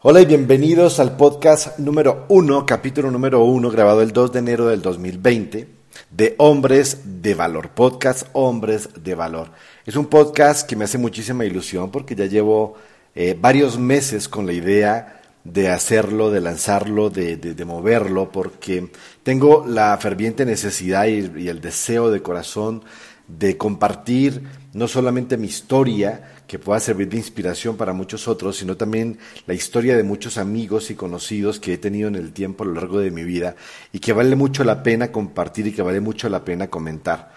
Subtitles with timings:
[0.00, 4.68] Hola y bienvenidos al podcast número uno, capítulo número uno, grabado el 2 de enero
[4.68, 5.68] del 2020,
[6.12, 9.50] de Hombres de Valor, podcast Hombres de Valor.
[9.84, 12.76] Es un podcast que me hace muchísima ilusión porque ya llevo
[13.16, 18.92] eh, varios meses con la idea de hacerlo, de lanzarlo, de, de, moverlo, porque
[19.24, 22.84] tengo la ferviente necesidad y el deseo de corazón
[23.26, 24.42] de compartir
[24.72, 29.54] no solamente mi historia, que pueda servir de inspiración para muchos otros, sino también la
[29.54, 33.00] historia de muchos amigos y conocidos que he tenido en el tiempo a lo largo
[33.00, 33.54] de mi vida
[33.92, 37.32] y que vale mucho la pena compartir y que vale mucho la pena comentar.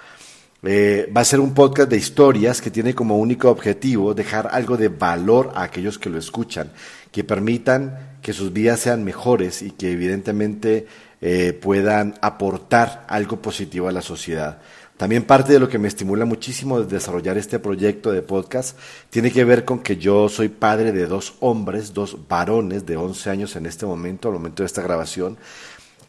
[0.63, 4.77] Eh, va a ser un podcast de historias que tiene como único objetivo dejar algo
[4.77, 6.71] de valor a aquellos que lo escuchan,
[7.11, 10.85] que permitan que sus vidas sean mejores y que evidentemente
[11.20, 14.61] eh, puedan aportar algo positivo a la sociedad.
[15.01, 18.77] También parte de lo que me estimula muchísimo de desarrollar este proyecto de podcast
[19.09, 23.31] tiene que ver con que yo soy padre de dos hombres, dos varones de 11
[23.31, 25.39] años en este momento, al momento de esta grabación.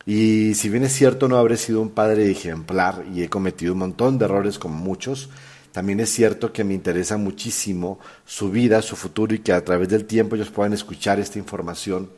[0.05, 3.79] Y si bien es cierto, no habré sido un padre ejemplar y he cometido un
[3.79, 5.31] montón de errores como muchos,
[5.73, 9.89] también es cierto que me interesa muchísimo su vida, su futuro y que a través
[9.89, 12.11] del tiempo ellos puedan escuchar esta información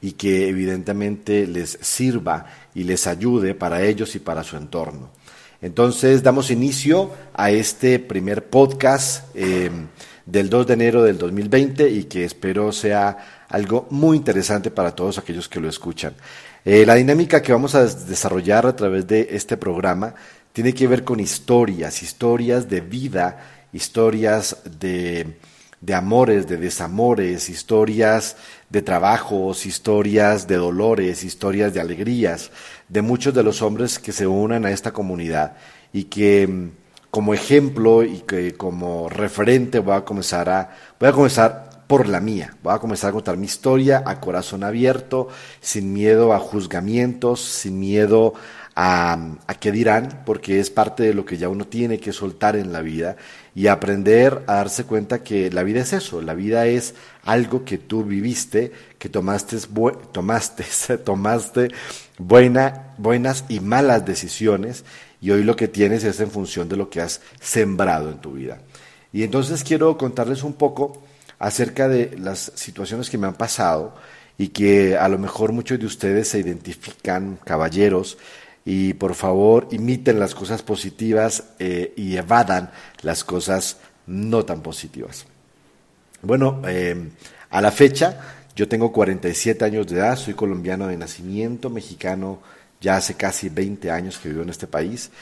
[0.00, 2.46] y que evidentemente les sirva
[2.76, 5.17] y les ayude para ellos y para su entorno.
[5.60, 9.70] Entonces damos inicio a este primer podcast eh,
[10.24, 15.18] del 2 de enero del 2020 y que espero sea algo muy interesante para todos
[15.18, 16.14] aquellos que lo escuchan.
[16.64, 20.14] Eh, la dinámica que vamos a desarrollar a través de este programa
[20.52, 23.38] tiene que ver con historias, historias de vida,
[23.72, 25.38] historias de,
[25.80, 28.36] de amores, de desamores, historias
[28.68, 32.50] de trabajos, historias de dolores, historias de alegrías,
[32.88, 35.56] de muchos de los hombres que se unan a esta comunidad
[35.92, 36.70] y que mm,
[37.10, 42.20] como ejemplo y que como referente voy a comenzar a voy a comenzar por la
[42.20, 42.54] mía.
[42.62, 45.28] Voy a comenzar a contar mi historia a corazón abierto,
[45.60, 48.34] sin miedo a juzgamientos, sin miedo
[48.80, 49.18] a,
[49.58, 52.80] qué dirán, porque es parte de lo que ya uno tiene que soltar en la
[52.80, 53.16] vida
[53.52, 56.94] y aprender a darse cuenta que la vida es eso, la vida es
[57.24, 59.56] algo que tú viviste, que tomaste,
[60.12, 60.64] tomaste,
[61.04, 61.72] tomaste
[62.18, 64.84] buena, buenas y malas decisiones
[65.20, 68.34] y hoy lo que tienes es en función de lo que has sembrado en tu
[68.34, 68.60] vida.
[69.12, 71.02] Y entonces quiero contarles un poco
[71.40, 73.96] acerca de las situaciones que me han pasado
[74.36, 78.18] y que a lo mejor muchos de ustedes se identifican, caballeros,
[78.70, 82.70] y por favor imiten las cosas positivas eh, y evadan
[83.00, 85.24] las cosas no tan positivas.
[86.20, 86.94] Bueno, eh,
[87.48, 88.20] a la fecha
[88.54, 92.40] yo tengo 47 años de edad, soy colombiano de nacimiento, mexicano
[92.78, 95.12] ya hace casi 20 años que vivo en este país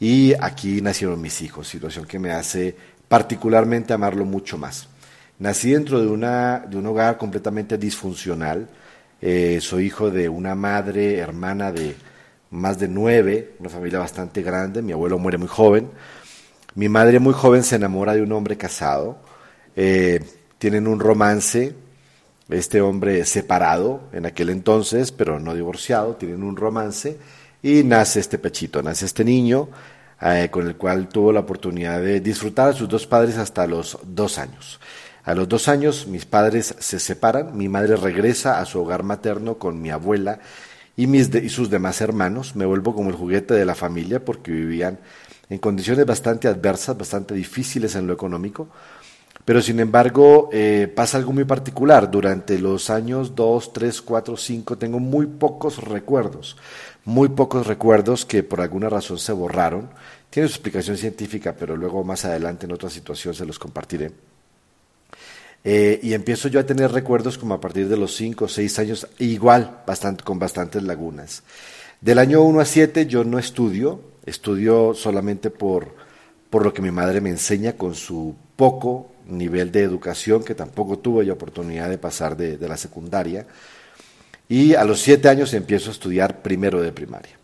[0.00, 2.74] y aquí nacieron mis hijos, situación que me hace
[3.06, 4.88] particularmente amarlo mucho más.
[5.40, 8.66] Nací dentro de, una, de un hogar completamente disfuncional,
[9.20, 11.94] eh, soy hijo de una madre, hermana de
[12.54, 15.90] más de nueve, una familia bastante grande, mi abuelo muere muy joven,
[16.76, 19.18] mi madre muy joven se enamora de un hombre casado,
[19.76, 20.24] eh,
[20.58, 21.74] tienen un romance,
[22.48, 27.18] este hombre separado en aquel entonces, pero no divorciado, tienen un romance
[27.62, 29.68] y nace este pechito, nace este niño
[30.20, 33.98] eh, con el cual tuvo la oportunidad de disfrutar a sus dos padres hasta los
[34.04, 34.80] dos años.
[35.24, 39.58] A los dos años mis padres se separan, mi madre regresa a su hogar materno
[39.58, 40.38] con mi abuela
[40.96, 42.56] y, mis y sus demás hermanos.
[42.56, 44.98] Me vuelvo como el juguete de la familia porque vivían
[45.48, 48.68] en condiciones bastante adversas, bastante difíciles en lo económico.
[49.44, 52.10] Pero sin embargo, eh, pasa algo muy particular.
[52.10, 56.56] Durante los años 2, 3, 4, 5 tengo muy pocos recuerdos.
[57.04, 59.90] Muy pocos recuerdos que por alguna razón se borraron.
[60.30, 64.12] Tiene su explicación científica, pero luego más adelante en otra situación se los compartiré.
[65.66, 68.78] Eh, y empiezo yo a tener recuerdos como a partir de los 5 o 6
[68.78, 71.42] años, igual, bastante, con bastantes lagunas.
[72.02, 75.94] Del año 1 a 7 yo no estudio, estudio solamente por,
[76.50, 80.98] por lo que mi madre me enseña con su poco nivel de educación, que tampoco
[80.98, 83.46] tuve oportunidad de pasar de, la secundaria.
[84.48, 87.38] Y a los siete años empiezo a estudiar primero de primaria.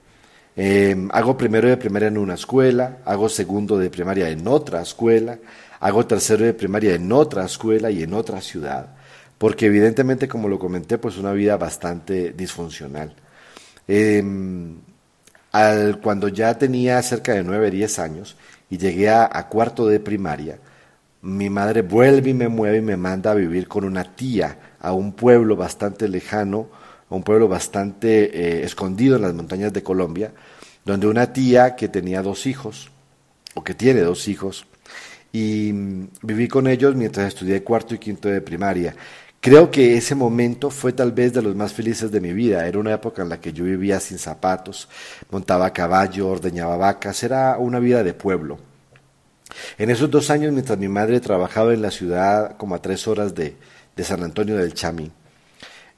[0.57, 5.39] Em, hago primero de primaria en una escuela, hago segundo de primaria en otra escuela,
[5.81, 8.95] hago tercero de primaria en otra escuela y en otra ciudad,
[9.39, 13.15] porque evidentemente, como lo comenté, pues una vida bastante disfuncional.
[13.89, 14.77] Em,
[15.53, 18.37] al, cuando ya tenía cerca de nueve, diez años
[18.69, 20.59] y llegué a cuarto de primaria,
[21.23, 24.93] mi madre vuelve y me mueve y me manda a vivir con una tía a
[24.93, 26.69] un pueblo bastante lejano,
[27.09, 30.33] a un pueblo bastante eh, escondido en las montañas de Colombia,
[30.85, 32.91] donde una tía que tenía dos hijos,
[33.55, 34.67] o que tiene dos hijos,
[35.33, 38.95] y mm, viví con ellos mientras estudié cuarto y quinto de primaria.
[39.41, 42.67] Creo que ese momento fue tal vez de los más felices de mi vida.
[42.67, 44.89] Era una época en la que yo vivía sin zapatos,
[45.31, 48.59] montaba a caballo, ordeñaba vacas, era una vida de pueblo.
[49.79, 53.35] En esos dos años, mientras mi madre trabajaba en la ciudad como a tres horas
[53.35, 53.57] de,
[54.03, 55.11] San Antonio del Chamí,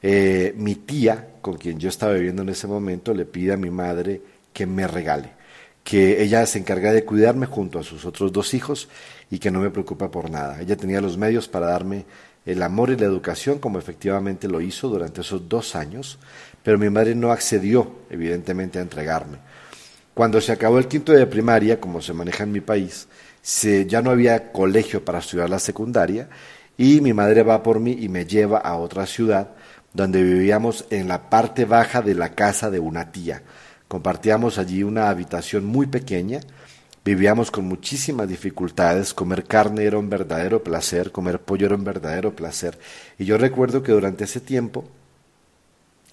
[0.03, 3.71] eh, mi tía, con quien yo estaba viviendo en ese momento, le pide a mi
[3.71, 4.21] madre
[4.53, 5.31] que me regale,
[5.85, 8.89] que ella se encarga de cuidarme junto a sus otros dos hijos
[9.33, 10.61] y que no me preocupa por nada.
[10.61, 12.05] Ella tenía los medios para darme
[12.45, 16.19] el amor y la educación, como efectivamente lo hizo durante esos dos años,
[16.63, 19.39] pero mi madre no accedió, evidentemente, a entregarme.
[20.13, 23.09] Cuando se acabó el quinto de primaria, como se maneja en mi país,
[23.41, 26.29] se, ya no había colegio para estudiar la secundaria
[26.77, 29.53] y mi madre va por mí y me lleva a otra ciudad
[29.95, 33.43] donde vivíamos en la parte baja de la casa de una tía.
[33.89, 36.41] Compartíamos allí una habitación muy pequeña,
[37.05, 42.37] Vivíamos con muchísimas dificultades, comer carne era un verdadero placer, comer pollo era un verdadero
[42.37, 42.79] placer.
[43.19, 44.85] Y yo recuerdo que durante ese tiempo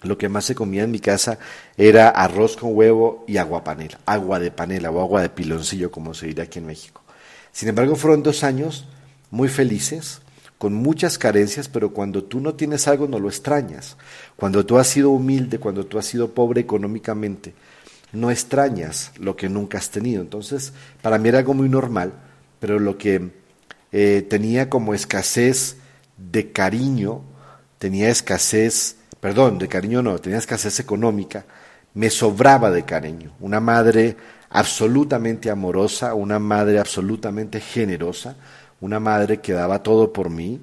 [0.02, 1.38] lo que más se comía en mi casa
[1.78, 6.16] era arroz con huevo y agua panela, agua de panela o agua de piloncillo, como
[6.16, 7.04] se diría aquí en México.
[7.52, 8.88] Sin embargo, fueron dos años
[9.30, 10.22] muy felices,
[10.58, 13.96] con muchas carencias, pero cuando tú no tienes algo no lo extrañas.
[14.36, 17.54] Cuando tú has sido humilde, cuando tú has sido pobre económicamente,
[18.12, 20.22] no extrañas lo que nunca has tenido.
[20.22, 22.14] Entonces, para mí era algo muy normal,
[22.60, 23.32] pero lo que
[23.92, 25.78] eh, tenía como escasez
[26.18, 27.22] de cariño,
[27.78, 31.46] tenía escasez, perdón, de cariño no, tenía escasez económica,
[31.94, 33.32] me sobraba de cariño.
[33.40, 34.16] Una madre
[34.50, 38.36] absolutamente amorosa, una madre absolutamente generosa,
[38.82, 40.60] una madre que daba todo por mí,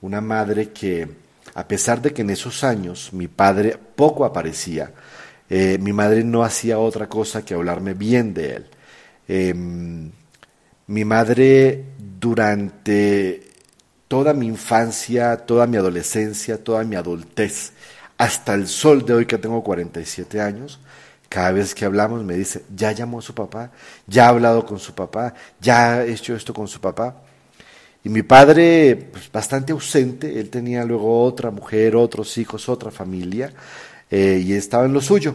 [0.00, 1.08] una madre que,
[1.54, 4.92] a pesar de que en esos años mi padre poco aparecía,
[5.50, 8.66] eh, mi madre no hacía otra cosa que hablarme bien de él.
[9.28, 10.10] Em,
[10.86, 11.84] mi madre
[12.20, 13.42] durante
[14.08, 17.72] toda mi infancia, toda mi adolescencia, toda mi adultez,
[18.16, 20.80] hasta el sol de hoy que tengo 47 años,
[21.28, 23.70] cada vez que hablamos me dice, ya llamó a su papá,
[24.06, 27.16] ya ha hablado con su papá, ya ha hecho esto con su papá.
[28.02, 33.52] Y mi padre, pues, bastante ausente, él tenía luego otra mujer, otros hijos, otra familia,
[34.10, 35.34] eh, y estaba en lo suyo.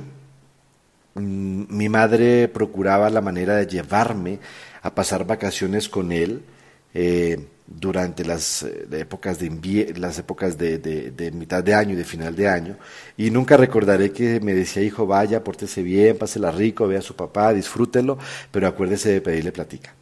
[1.16, 4.40] Mm, mi madre procuraba la manera de llevarme
[4.82, 6.44] a pasar vacaciones con él
[6.94, 12.36] eh, durante las eh, épocas de las épocas de, mitad de año y de final
[12.36, 12.78] de año.
[13.18, 17.16] Y nunca recordaré que me decía hijo vaya pórtese bien pásela rico vea a su
[17.16, 18.18] papá disfrútelo
[18.52, 19.94] pero acuérdese de pedirle platica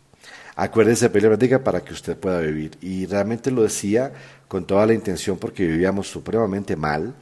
[0.56, 2.77] acuérdese de pedirle platica para que usted pueda vivir.
[2.81, 4.13] Y realmente lo decía
[4.47, 7.13] con toda la intención porque vivíamos supremamente mal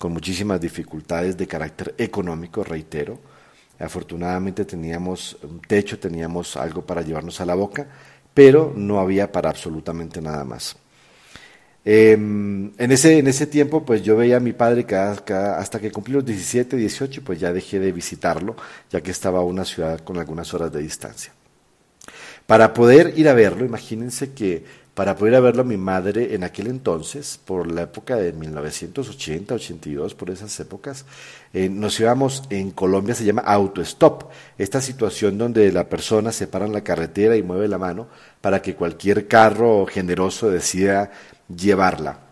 [0.00, 3.18] con muchísimas dificultades de carácter económico, reitero.
[3.78, 7.86] Afortunadamente teníamos un techo, teníamos algo para llevarnos a la boca,
[8.32, 10.74] pero no había para absolutamente nada más.
[11.84, 15.92] Em, en, ese, en ese tiempo, pues yo veía a mi padre cada, hasta que
[15.92, 18.56] cumplí los 17, 18, pues ya dejé de visitarlo,
[18.90, 21.34] ya que estaba a una ciudad con algunas horas de distancia.
[22.46, 24.64] Para poder ir a verlo, imagínense que
[24.94, 30.14] para poder verlo a mi madre en aquel entonces, por la época de 1980, 82,
[30.14, 31.04] por esas épocas,
[31.52, 36.66] eh, nos íbamos en Colombia, se llama autostop, esta situación donde la persona se para
[36.66, 38.08] en la carretera y mueve la mano
[38.40, 41.10] para que cualquier carro generoso decida
[41.48, 42.30] llevarla.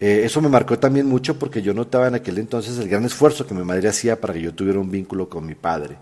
[0.00, 3.46] Eh, eso me marcó también mucho porque yo notaba en aquel entonces el gran esfuerzo
[3.46, 5.96] que mi madre hacía para que yo tuviera un vínculo con mi padre.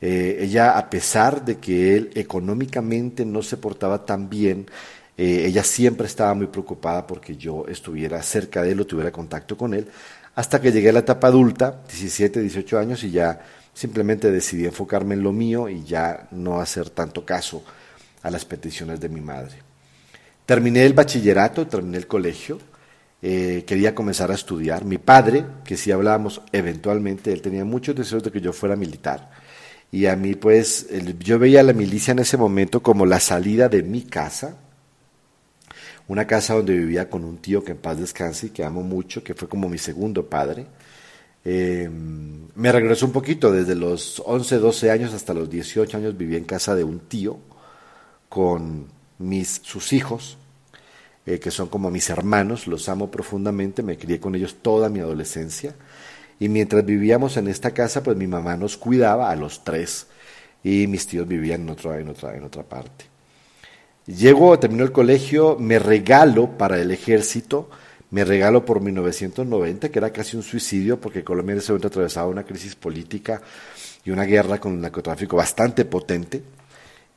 [0.00, 4.66] Eh, ella, a pesar de que él económicamente no se portaba tan bien,
[5.16, 9.56] eh, ella siempre estaba muy preocupada porque yo estuviera cerca de él o tuviera contacto
[9.56, 9.88] con él,
[10.36, 13.40] hasta que llegué a la etapa adulta, 17, 18 años, y ya
[13.74, 17.64] simplemente decidí enfocarme en lo mío y ya no hacer tanto caso
[18.22, 19.56] a las peticiones de mi madre.
[20.46, 22.60] Terminé el bachillerato, terminé el colegio,
[23.20, 24.84] eh, quería comenzar a estudiar.
[24.84, 29.28] Mi padre, que si hablábamos eventualmente, él tenía muchos deseos de que yo fuera militar
[29.90, 30.86] y a mí pues
[31.20, 34.56] yo veía a la milicia en ese momento como la salida de mi casa,
[36.08, 39.22] una casa donde vivía con un tío que en paz descanse y que amo mucho,
[39.22, 40.66] que fue como mi segundo padre.
[41.44, 46.36] Em, me regresó un poquito, desde los 11, 12 años hasta los 18 años viví
[46.36, 47.38] en casa de un tío
[48.28, 50.38] con mis, sus hijos,
[51.26, 55.00] eh, que son como mis hermanos, los amo profundamente, me crié con ellos toda mi
[55.00, 55.74] adolescencia.
[56.40, 60.06] Y mientras vivíamos en esta casa, pues mi mamá nos cuidaba a los tres
[60.62, 63.06] y mis tíos vivían en otra, en otra, en otra parte.
[64.06, 67.68] Llego, termino el colegio, me regalo para el ejército,
[68.10, 72.28] me regalo por 1990, que era casi un suicidio porque Colombia en ese momento atravesaba
[72.28, 73.42] una crisis política
[74.04, 76.42] y una guerra con el narcotráfico bastante potente.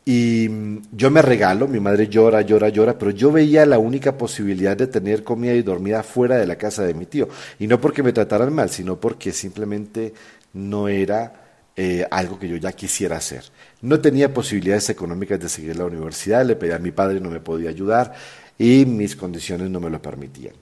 [0.03, 4.17] Y mm, yo me regalo, mi madre llora, llora, llora, pero yo veía la única
[4.17, 7.29] posibilidad de tener comida y dormida fuera de la casa de mi tío.
[7.60, 10.13] Y no porque me trataran mal, sino porque simplemente
[10.53, 11.41] no era
[11.75, 13.43] eh, algo que yo ya quisiera hacer.
[13.81, 17.39] No tenía posibilidades económicas de seguir la universidad, le pedí a mi padre, no me
[17.39, 18.13] podía ayudar
[18.58, 20.53] y mis condiciones no me lo permitían.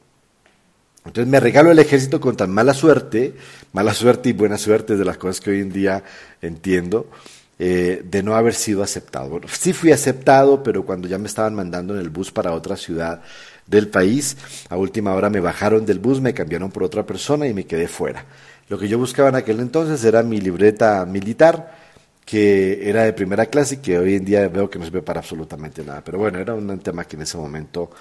[1.05, 3.33] Entonces me regalo el ejército con tan mala suerte,
[3.73, 6.03] mala suerte y buena suerte de las cosas que hoy en día
[6.41, 7.09] entiendo,
[7.61, 9.29] eh, de no haber sido aceptado.
[9.29, 12.77] Bueno, sí fui aceptado, pero cuando ya me estaban mandando en el bus para otra
[12.77, 13.21] ciudad
[13.67, 14.37] del país,
[14.69, 17.89] a última hora me bajaron del bus, me cambiaron por otra persona y me quedé
[17.89, 18.25] fuera.
[18.69, 21.75] Lo que yo buscaba en aquel entonces era mi libreta militar,
[22.25, 25.19] que era de primera clase y que hoy en día veo que no sirve para
[25.19, 26.01] absolutamente nada.
[26.01, 27.91] Pero bueno, era un tema que en ese momento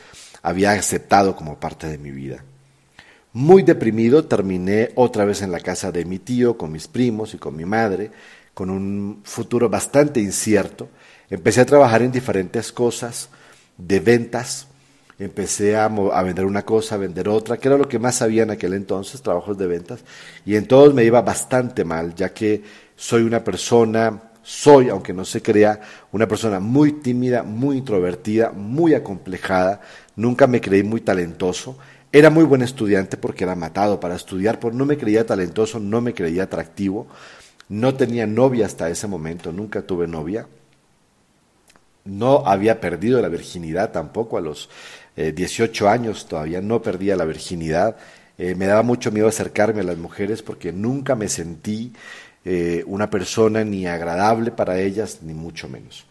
[0.43, 2.45] había aceptado como parte de mi vida.
[3.33, 7.39] Muy deprimido, terminé otra vez en la casa de mi tío, con mis primos y
[7.39, 8.11] con mi madre,
[8.59, 10.89] con un futuro bastante incierto.
[11.31, 13.29] Empecé a trabajar en diferentes cosas
[13.77, 14.67] de ventas,
[15.17, 18.51] empecé a, vender una cosa, a vender otra, que era lo que más sabía en
[18.51, 20.01] aquel entonces, trabajos de ventas,
[20.45, 22.65] y en todos me iba bastante mal, ya que
[22.97, 28.93] soy una persona, soy, aunque no se crea, una persona muy tímida, muy introvertida, muy
[28.93, 29.83] acomplejada,
[30.17, 31.79] nunca me creí muy talentoso,
[32.11, 36.01] era muy buen estudiante porque era matado para estudiar, pero no me creía talentoso, no
[36.01, 37.07] me creía atractivo.
[37.69, 40.47] No tenía novia hasta ese momento, nunca tuve novia.
[42.05, 44.71] No había perdido la virginidad tampoco a los
[45.17, 47.97] 18 eh, años, todavía no perdía la virginidad.
[48.39, 51.93] Eh, me daba mucho miedo acercarme a las mujeres porque nunca me sentí
[52.45, 56.07] eh, una persona ni agradable para ellas, ni mucho menos.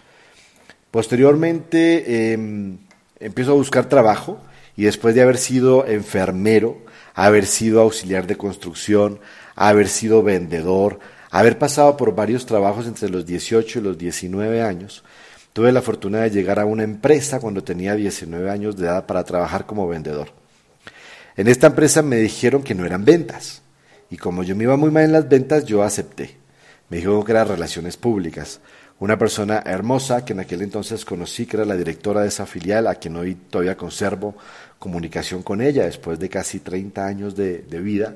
[0.91, 2.77] Posteriormente em,
[3.19, 4.39] empiezo a buscar trabajo
[4.75, 6.77] y después de haber sido enfermero,
[7.15, 9.19] haber sido auxiliar de construcción,
[9.55, 10.99] haber sido vendedor,
[11.31, 15.03] haber pasado por varios trabajos entre los 18 y los 19 años,
[15.53, 19.23] tuve la fortuna de llegar a una empresa cuando tenía 19 años de edad para
[19.23, 20.29] trabajar como vendedor.
[21.35, 23.61] En esta empresa me dijeron que no eran ventas,
[24.09, 26.37] y como yo me iba muy mal en las ventas, yo acepté.
[26.89, 28.61] Me dijo que eran relaciones públicas
[28.99, 32.87] una persona hermosa que en aquel entonces conocí, que era la directora de esa filial,
[32.87, 34.35] a quien hoy todavía conservo
[34.79, 38.15] comunicación con ella después de casi 30 años de, vida,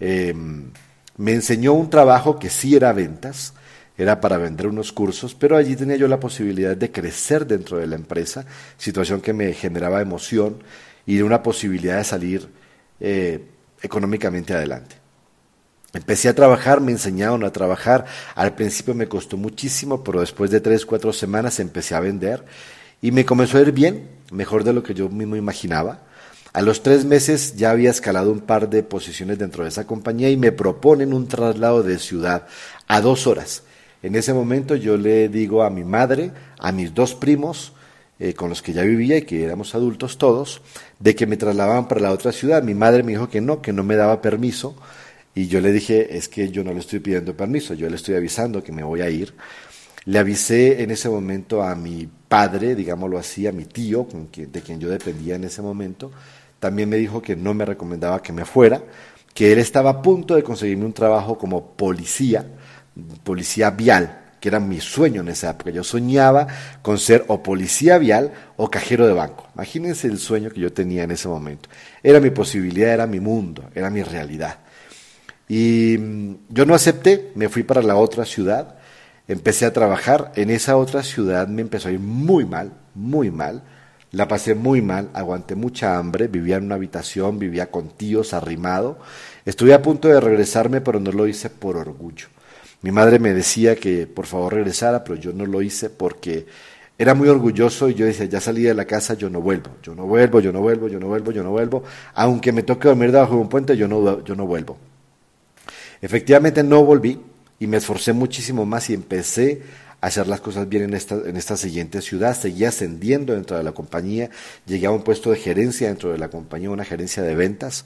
[0.00, 0.70] em,
[1.16, 3.54] me enseñó un trabajo que sí era ventas,
[3.96, 7.86] era para vender unos cursos, pero allí tenía yo la posibilidad de crecer dentro de
[7.86, 8.44] la empresa,
[8.76, 10.62] situación que me generaba emoción
[11.06, 12.48] y una posibilidad de salir
[12.98, 13.44] eh,
[13.82, 14.96] económicamente adelante.
[15.92, 18.04] Empecé a trabajar, me enseñaron a trabajar.
[18.34, 22.44] Al principio me costó muchísimo, pero después de tres, cuatro semanas empecé a vender
[23.00, 26.00] y me comenzó a ir bien, mejor de lo que yo mismo imaginaba.
[26.54, 30.30] A los tres meses ya había escalado un par de posiciones dentro de esa compañía
[30.30, 32.46] y me proponen un traslado de ciudad
[32.86, 33.64] a dos horas.
[34.04, 36.30] En ese momento yo le digo a mi madre,
[36.60, 37.72] a mis dos primos,
[38.20, 40.62] eh, con los que ya vivía y que éramos adultos todos,
[41.00, 42.62] de que me trasladaban para la otra ciudad.
[42.62, 44.76] Mi madre me dijo que no, que no me daba permiso
[45.34, 48.14] y yo le dije, es que yo no le estoy pidiendo permiso, yo le estoy
[48.14, 49.34] avisando que me voy a ir.
[50.04, 54.06] Le avisé en ese momento a mi padre, digámoslo así, a mi tío,
[54.36, 56.12] de quien yo dependía en ese momento.
[56.64, 58.80] También me dijo que no me recomendaba que me fuera,
[59.34, 62.42] que él estaba a punto de conseguirme un trabajo como policía,
[63.22, 65.68] policía vial, que era mi sueño en esa época.
[65.72, 66.46] Yo soñaba
[66.80, 69.46] con ser o policía vial o cajero de banco.
[69.54, 71.68] Imagínense el sueño que yo tenía en ese momento.
[72.02, 74.60] Era mi posibilidad, era mi mundo, era mi realidad.
[75.46, 78.78] Y mm, yo no acepté, me fui para la otra ciudad,
[79.28, 83.64] empecé a trabajar, en esa otra ciudad me empezó a ir muy mal, muy mal,
[84.14, 88.98] la pasé muy mal, aguanté mucha hambre, vivía en una habitación, vivía con tíos, arrimado,
[89.44, 92.28] estuve a punto de regresarme, pero no lo hice por orgullo.
[92.82, 96.46] Mi madre me decía que por favor regresara, pero yo no lo hice porque
[96.96, 99.94] era muy orgulloso y yo decía, ya salí de la casa, yo no vuelvo, yo
[99.94, 101.82] no vuelvo, yo no vuelvo, yo no vuelvo, yo no vuelvo,
[102.14, 104.76] aunque me toque dormir debajo de un puente, yo no, yo no vuelvo.
[106.00, 107.18] Efectivamente no volví
[107.58, 109.62] y me esforcé muchísimo más y empecé
[110.06, 113.72] hacer las cosas bien en esta, en esta siguiente ciudad, seguí ascendiendo dentro de la
[113.72, 114.30] compañía,
[114.66, 117.84] llegué a un puesto de gerencia dentro de la compañía, una gerencia de ventas.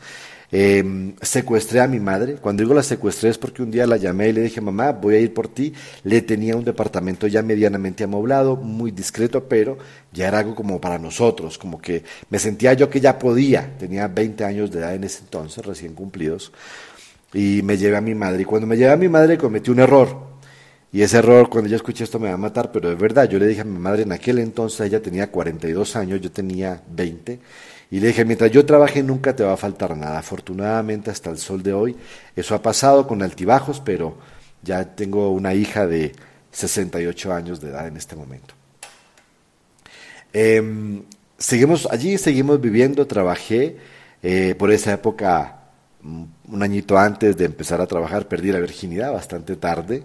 [0.50, 2.36] Em, secuestré a mi madre.
[2.36, 5.16] Cuando digo la secuestré es porque un día la llamé y le dije, mamá, voy
[5.16, 5.74] a ir por ti.
[6.04, 9.76] Le tenía un departamento ya medianamente amoblado, muy discreto, pero
[10.12, 13.76] ya era algo como para nosotros, como que me sentía yo que ya podía.
[13.78, 16.50] Tenía 20 años de edad en ese entonces, recién cumplidos
[17.32, 18.42] y me llevé a mi madre.
[18.42, 20.27] Y cuando me llevé a mi madre cometí un error.
[20.90, 23.28] Y ese error, cuando yo escuché esto, me va a matar, pero es verdad.
[23.28, 26.82] Yo le dije a mi madre, en aquel entonces ella tenía 42 años, yo tenía
[26.90, 27.38] 20.
[27.90, 30.18] Y le dije, mientras yo trabaje nunca te va a faltar nada.
[30.18, 31.96] Afortunadamente hasta el sol de hoy,
[32.36, 34.16] eso ha pasado con altibajos, pero
[34.62, 36.12] ya tengo una hija de
[36.52, 38.54] 68 años de edad en este momento.
[40.32, 41.02] Em,
[41.36, 43.76] seguimos allí, seguimos viviendo, trabajé.
[44.22, 45.54] Eh, por esa época,
[46.02, 50.04] un añito antes de empezar a trabajar, perdí la virginidad bastante tarde.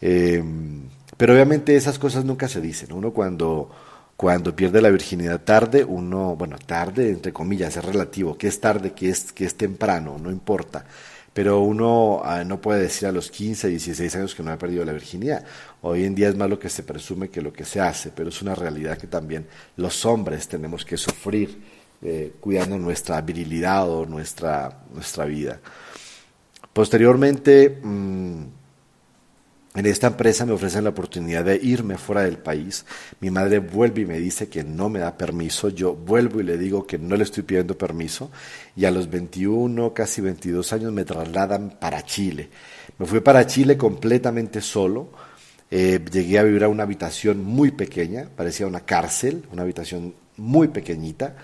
[0.00, 2.92] Em, pero obviamente esas cosas nunca se dicen.
[2.92, 3.70] Uno cuando,
[4.16, 8.36] cuando pierde la virginidad tarde, uno, bueno, tarde entre comillas, es relativo.
[8.38, 8.92] ¿Qué es tarde?
[8.92, 10.18] ¿Qué es, es temprano?
[10.18, 10.84] No importa
[11.38, 14.84] pero uno ah, no puede decir a los 15, 16 años que no ha perdido
[14.84, 15.44] la virginidad.
[15.82, 18.30] Hoy en día es más lo que se presume que lo que se hace, pero
[18.30, 21.62] es una realidad que también los hombres tenemos que sufrir
[22.02, 25.60] eh, cuidando nuestra virilidad o nuestra, nuestra vida.
[26.72, 28.42] Posteriormente, mm,
[29.74, 32.84] en esta empresa me ofrecen la oportunidad de irme fuera del país.
[33.20, 35.68] Mi madre vuelve y me dice que no me da permiso.
[35.68, 38.30] Yo vuelvo y le digo que no le estoy pidiendo permiso.
[38.74, 42.48] Y a los 21, casi 22 años me trasladan para Chile.
[42.98, 45.10] Me fui para Chile completamente solo.
[45.70, 50.68] Eh, llegué a vivir a una habitación muy pequeña, parecía una cárcel, una habitación muy
[50.68, 51.36] pequeñita.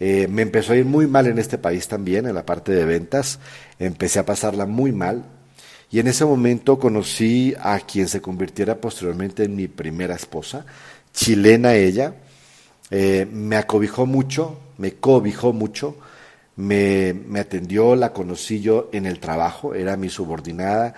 [0.00, 2.84] Eh, me empezó a ir muy mal en este país también, en la parte de
[2.84, 3.38] ventas.
[3.78, 5.37] Empecé a pasarla muy mal
[5.90, 10.66] y en ese momento conocí a quien se convirtiera posteriormente en mi primera esposa,
[11.12, 12.14] chilena ella.
[12.90, 15.96] Eh, me acobijó mucho, me cobijó mucho,
[16.56, 20.94] me, me atendió, la conocí yo en el trabajo, era mi subordinada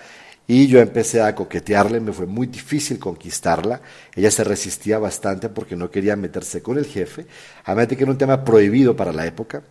[0.51, 3.81] y yo empecé a coquetearle, me fue muy difícil conquistarla,
[4.17, 7.27] ella se resistía bastante porque no quería meterse con el jefe,
[7.65, 9.63] además de que era un tema prohibido para la época,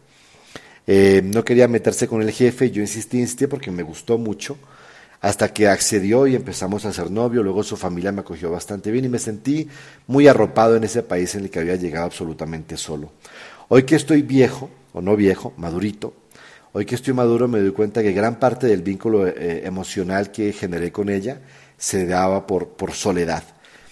[0.87, 4.57] eh, no quería meterse con el jefe, yo insistí, insistí porque me gustó mucho,
[5.21, 9.05] hasta que accedió y empezamos a ser novio, luego su familia me acogió bastante bien
[9.05, 9.67] y me sentí
[10.07, 13.11] muy arropado en ese país en el que había llegado absolutamente solo.
[13.67, 16.13] Hoy que estoy viejo, o no viejo, madurito,
[16.71, 20.53] hoy que estoy maduro me doy cuenta que gran parte del vínculo eh, emocional que
[20.53, 21.41] generé con ella
[21.77, 23.43] se daba por, por soledad,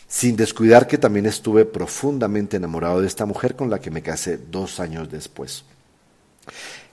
[0.07, 4.37] sin descuidar que también estuve profundamente enamorado de esta mujer con la que me casé
[4.37, 5.65] dos años después.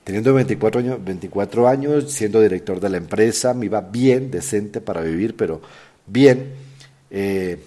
[0.04, 5.00] Teniendo 24 años, 24 años, siendo director de la empresa, me iba bien, decente para
[5.00, 5.62] vivir, pero
[6.06, 6.52] bien.
[7.10, 7.58] Eh,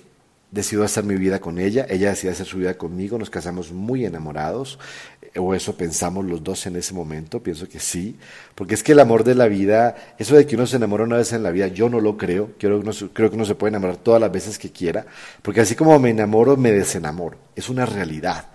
[0.52, 4.06] decidió hacer mi vida con ella, ella decidió hacer su vida conmigo, nos casamos muy
[4.06, 4.80] enamorados,
[5.22, 8.18] eh, o eso pensamos los dos en ese momento, pienso que sí,
[8.56, 11.18] porque es que el amor de la vida, eso de que uno se enamora una
[11.18, 12.82] vez en la vida, yo no lo creo, creo,
[13.14, 15.06] creo que uno se puede enamorar todas las veces que quiera,
[15.42, 18.48] porque así como me enamoro, me desenamoro, es una realidad,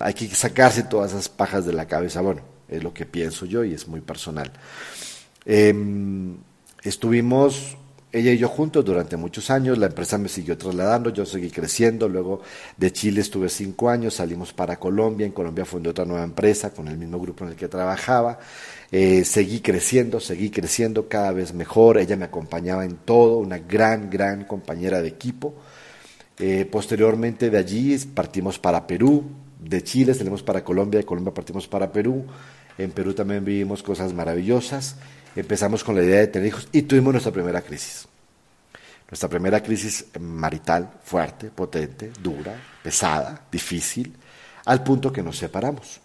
[0.00, 3.64] hay que sacarse todas esas pajas de la cabeza, bueno, es lo que pienso yo
[3.64, 4.52] y es muy personal.
[5.44, 6.36] Em,
[6.82, 7.76] estuvimos
[8.14, 12.08] ella y yo juntos durante muchos años, la empresa me siguió trasladando, yo seguí creciendo,
[12.08, 12.42] luego
[12.76, 16.86] de Chile estuve cinco años, salimos para Colombia, en Colombia fundé otra nueva empresa con
[16.86, 18.38] el mismo grupo en el que trabajaba,
[18.92, 24.08] eh, seguí creciendo, seguí creciendo cada vez mejor, ella me acompañaba en todo, una gran,
[24.10, 25.54] gran compañera de equipo.
[26.38, 29.24] Eh, posteriormente de allí partimos para Perú,
[29.58, 32.24] de Chile salimos para Colombia, de Colombia partimos para Perú.
[32.78, 34.96] En Perú también vivimos cosas maravillosas.
[35.36, 38.06] Empezamos con la idea de tener hijos y tuvimos nuestra primera crisis.
[39.10, 44.14] Nuestra primera crisis marital, fuerte, potente, dura, pesada, difícil,
[44.64, 46.00] al punto que nos separamos.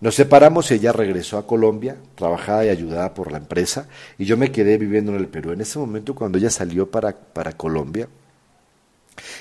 [0.00, 4.36] Nos separamos y ella regresó a Colombia, trabajada y ayudada por la empresa, y yo
[4.36, 5.52] me quedé viviendo en el Perú.
[5.52, 8.08] En ese momento, cuando ella salió para, para Colombia,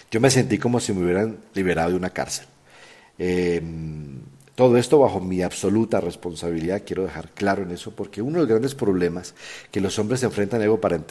[0.10, 2.48] yo me sentí como si me hubieran liberado de una cárcel.
[3.20, 3.62] Eh,
[4.56, 8.48] todo esto bajo mi absoluta responsabilidad, quiero dejar claro en eso, porque uno de los
[8.48, 9.36] grandes problemas
[9.70, 10.62] que los hombres se enfrentan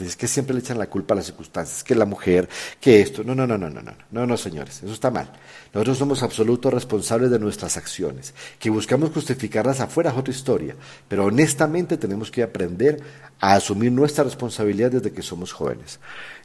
[0.00, 2.48] es que siempre le echan la culpa a las circunstancias, que la mujer,
[2.80, 3.22] que esto.
[3.22, 5.30] No, no, no, no, no, no, no, no, señores, eso está mal.
[5.74, 8.32] Nosotros somos absolutos responsables de nuestras acciones.
[8.58, 10.74] Que buscamos justificarlas afuera es otra historia,
[11.06, 13.02] pero honestamente tenemos que aprender
[13.40, 16.00] a asumir nuestra responsabilidad desde que somos jóvenes.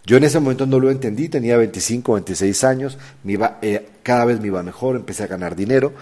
[0.05, 4.25] Yo en ese momento no lo entendí, tenía 25, 26 años, me iba, eh, cada
[4.25, 5.93] vez me iba mejor, empecé a ganar dinero.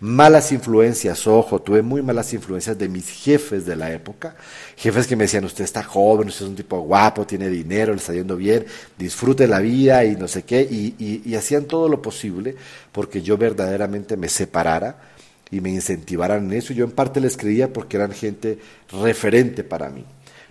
[0.00, 4.36] Malas influencias, ojo, tuve muy malas influencias de mis jefes de la época,
[4.76, 7.98] jefes que me decían, usted está joven, usted es un tipo guapo, tiene dinero, le
[7.98, 8.66] está yendo bien,
[8.98, 12.56] disfrute la vida y no sé qué, y, y hacían todo lo posible
[12.92, 14.98] porque yo verdaderamente me separara
[15.50, 16.72] y me incentivaran en eso.
[16.72, 18.58] Yo en parte les creía porque eran gente
[18.90, 20.04] referente para mí.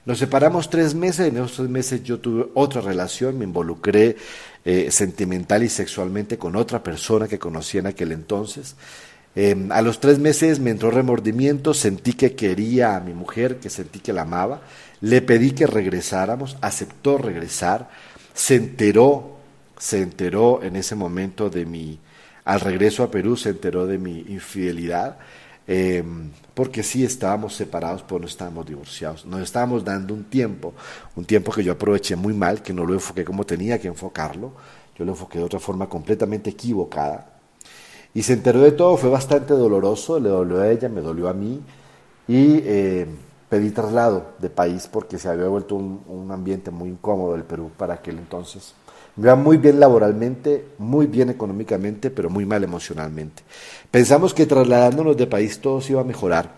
[0.06, 4.16] Nos separamos tres meses, en esos tres meses yo tuve otra relación, me involucré
[4.64, 8.76] eh, sentimental y sexualmente con otra persona que conocí en aquel entonces.
[9.36, 13.70] Em, a los tres meses me entró remordimiento, sentí que quería a mi mujer, que
[13.70, 14.62] sentí que la amaba,
[15.02, 17.90] le pedí que regresáramos, aceptó regresar,
[18.34, 19.38] se enteró,
[19.78, 22.00] se enteró en ese momento de mi,
[22.46, 25.18] al regreso a Perú, se enteró de mi infidelidad
[25.68, 26.04] eh,
[26.54, 29.26] porque sí estábamos separados, pero no estábamos divorciados.
[29.26, 30.74] Nos estábamos dando un tiempo,
[31.16, 34.54] un tiempo que yo aproveché muy mal, que no lo enfoqué como tenía que enfocarlo,
[34.98, 37.35] yo lo enfoqué de otra forma completamente equivocada.
[38.16, 41.34] Y se enteró de todo, fue bastante doloroso, le dolió a ella, me dolió a
[41.34, 41.62] mí.
[42.30, 43.06] Y eh,
[43.50, 47.96] pedí traslado de país porque se había vuelto un, ambiente muy incómodo el Perú para
[47.96, 48.74] aquel entonces.
[49.18, 53.44] Me iba muy bien laboralmente, muy bien económicamente, pero muy mal emocionalmente.
[53.92, 56.52] Pensamos que trasladándonos de país todo se iba a mejorar,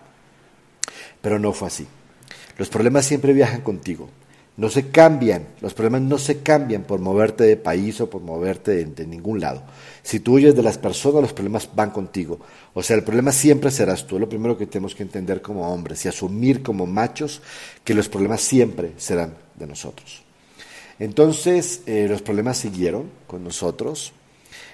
[1.20, 1.88] pero no fue así.
[2.56, 4.08] Los problemas siempre viajan contigo.
[4.58, 8.84] No se cambian, los problemas no se cambian por moverte de país o por moverte
[8.84, 9.62] de, ningún lado.
[10.02, 12.40] Si tú huyes de las personas, los problemas van contigo.
[12.74, 14.18] O sea, el problema siempre serás tú.
[14.18, 17.40] Lo primero que tenemos que entender como hombres y asumir como machos
[17.84, 20.24] que los problemas siempre serán de nosotros.
[20.98, 24.12] Entonces, eh, los problemas siguieron con nosotros.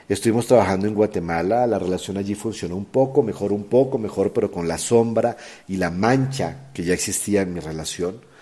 [0.08, 4.50] Estuvimos trabajando en Guatemala, la relación allí funcionó un poco, mejor un poco, mejor, pero
[4.50, 5.36] con la sombra
[5.68, 8.32] y la mancha que ya existía en mi relación.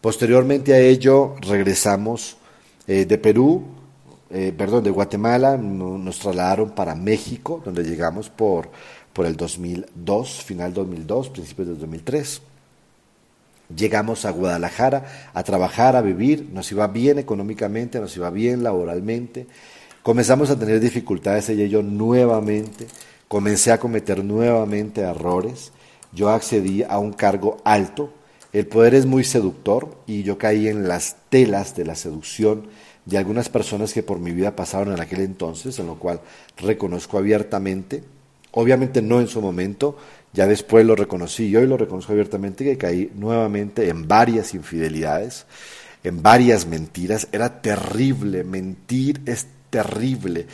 [0.00, 2.36] Posteriormente a ello, regresamos
[2.86, 3.64] eh, de Perú,
[4.30, 8.70] eh, perdón, de Guatemala, nos trasladaron para México, donde llegamos por,
[9.12, 12.42] por el 2002, final 2002, principios del 2003.
[13.74, 19.46] Llegamos a Guadalajara a trabajar, a vivir, nos iba bien económicamente, nos iba bien laboralmente.
[20.02, 22.86] Comenzamos a tener dificultades y yo nuevamente,
[23.26, 25.72] comencé a cometer nuevamente errores.
[26.12, 28.12] Yo accedí a un cargo alto,
[28.58, 32.64] el poder es muy seductor y yo caí en las telas de la seducción
[33.04, 36.20] de algunas personas que por mi vida pasaron en aquel entonces, en lo cual
[36.56, 38.02] reconozco abiertamente,
[38.50, 39.96] obviamente no en su momento,
[40.32, 45.46] ya después lo reconocí y lo reconozco abiertamente que caí nuevamente en varias infidelidades,
[46.04, 47.28] en varias mentiras.
[47.32, 50.46] Era terrible, mentir es terrible.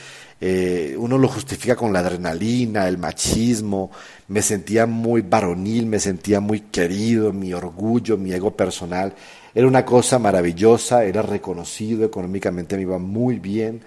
[0.46, 3.90] Eh, uno lo justifica con la adrenalina, el machismo.
[4.28, 9.14] Me sentía muy varonil, me sentía muy querido, mi orgullo, mi ego personal.
[9.54, 13.80] Era una cosa maravillosa, era reconocido económicamente, me iba muy bien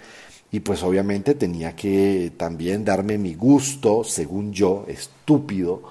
[0.51, 5.83] y pues obviamente tenía que también darme mi gusto, según yo, estúpido,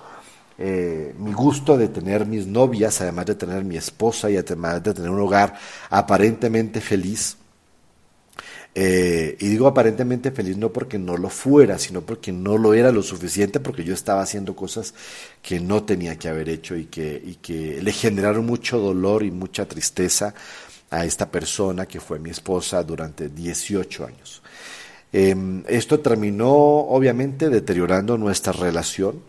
[0.58, 4.94] eh, mi gusto de tener mis novias, además de tener mi esposa y además de
[4.94, 5.54] tener un hogar
[5.90, 7.36] aparentemente feliz.
[8.78, 12.92] Eh, y digo aparentemente feliz no porque no lo fuera, sino porque no lo era
[12.92, 14.92] lo suficiente, porque yo estaba haciendo cosas
[15.40, 19.30] que no tenía que haber hecho y que, y que le generaron mucho dolor y
[19.30, 20.34] mucha tristeza
[20.90, 24.42] a esta persona que fue mi esposa durante 18 años.
[25.10, 29.22] Em, esto terminó obviamente deteriorando nuestra relación.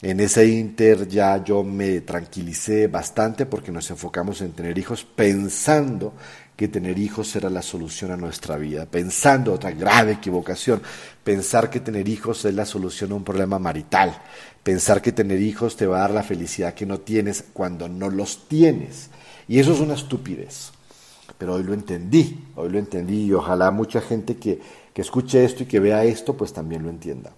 [0.00, 6.14] En ese inter ya yo me tranquilicé bastante porque nos enfocamos en tener hijos pensando
[6.58, 10.82] que tener hijos era la solución a nuestra vida, pensando otra grave equivocación,
[11.24, 14.20] pensar que tener hijos es la solución a un problema marital,
[14.62, 18.10] pensar que tener hijos te va a dar la felicidad que no tienes cuando no
[18.10, 19.08] los tienes.
[19.46, 20.72] Y eso es una estupidez.
[21.38, 24.60] Pero hoy lo entendí, hoy lo entendí y ojalá mucha gente que
[24.98, 27.30] que escuche esto y que vea esto, pues también lo entienda.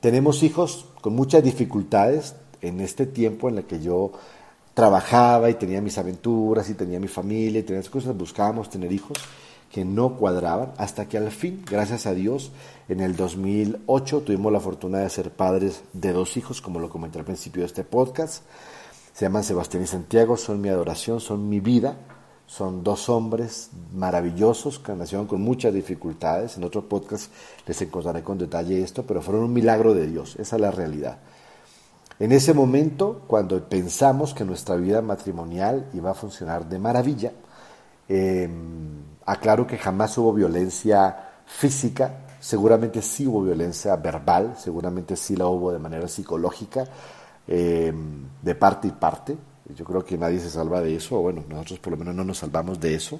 [0.00, 4.12] Tenemos hijos con muchas dificultades en este tiempo en el que yo
[4.74, 8.92] trabajaba y tenía mis aventuras y tenía mi familia y tenía esas cosas, buscábamos tener
[8.92, 9.18] hijos
[9.70, 12.52] que no cuadraban, hasta que al fin, gracias a Dios,
[12.88, 17.18] en el 2008 tuvimos la fortuna de ser padres de dos hijos, como lo comenté
[17.18, 18.44] al principio de este podcast.
[19.12, 21.96] Se llaman Sebastián y Santiago, son mi adoración, son mi vida.
[22.46, 26.56] Son dos hombres maravillosos que nacieron con muchas dificultades.
[26.56, 27.32] En otro podcast
[27.66, 30.36] les encontraré con detalle esto, pero fueron un milagro de Dios.
[30.36, 31.18] Esa es la realidad.
[32.20, 37.32] En ese momento, cuando pensamos que nuestra vida matrimonial iba a funcionar de maravilla,
[38.08, 45.46] em, aclaro que jamás hubo violencia física, seguramente sí hubo violencia verbal, seguramente sí la
[45.46, 46.84] hubo de manera psicológica,
[47.48, 49.36] em, de parte y parte,
[49.74, 52.24] yo creo que nadie se salva de eso, o bueno, nosotros por lo menos no
[52.24, 53.18] nos salvamos de eso.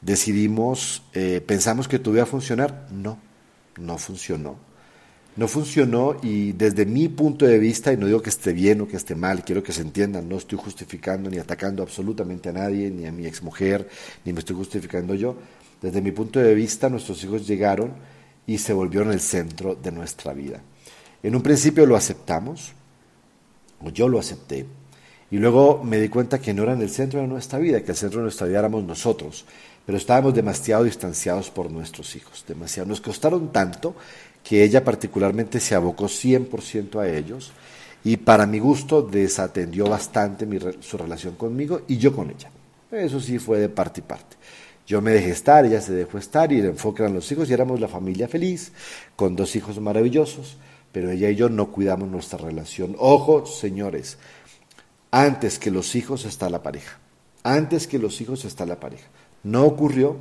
[0.00, 3.18] Decidimos, eh, pensamos que todo iba a funcionar, no,
[3.78, 4.56] no funcionó.
[5.34, 8.88] No funcionó y desde mi punto de vista, y no digo que esté bien o
[8.88, 12.90] que esté mal, quiero que se entiendan, no estoy justificando ni atacando absolutamente a nadie,
[12.90, 13.88] ni a mi exmujer,
[14.26, 15.36] ni me estoy justificando yo.
[15.80, 17.92] Desde mi punto de vista, nuestros hijos llegaron
[18.46, 20.60] y se volvieron el centro de nuestra vida.
[21.22, 22.72] En un principio lo aceptamos,
[23.80, 24.66] o yo lo acepté,
[25.30, 27.96] y luego me di cuenta que no eran el centro de nuestra vida, que el
[27.96, 29.46] centro de nuestra vida éramos nosotros,
[29.86, 32.88] pero estábamos demasiado distanciados por nuestros hijos, demasiado.
[32.88, 33.96] Nos costaron tanto
[34.42, 37.52] que ella particularmente se abocó 100% a ellos
[38.04, 40.46] y para mi gusto desatendió bastante
[40.80, 42.50] su relación conmigo y yo con ella.
[42.90, 44.36] Eso sí fue de parte y parte.
[44.86, 47.52] Yo me dejé estar, ella se dejó estar y el enfoque eran los hijos y
[47.52, 48.72] éramos la familia feliz,
[49.14, 50.56] con dos hijos maravillosos,
[50.90, 52.96] pero ella y yo no cuidamos nuestra relación.
[52.98, 54.18] Ojo, señores,
[55.10, 56.98] antes que los hijos está la pareja.
[57.44, 59.06] Antes que los hijos está la pareja.
[59.42, 60.16] No ocurrió.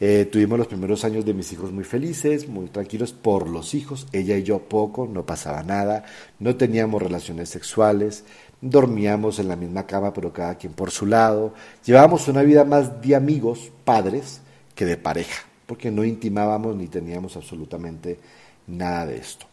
[0.00, 4.06] Eh, tuvimos los primeros años de mis hijos muy felices, muy tranquilos por los hijos,
[4.12, 6.04] ella y yo poco, no pasaba nada,
[6.40, 8.24] no teníamos relaciones sexuales,
[8.60, 11.54] dormíamos en la misma cama pero cada quien por su lado,
[11.84, 14.40] llevábamos una vida más de amigos, padres,
[14.74, 18.18] que de pareja, porque no intimábamos ni teníamos absolutamente
[18.66, 19.46] nada de esto.